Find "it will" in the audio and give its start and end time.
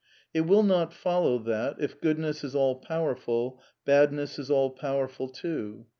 0.33-0.63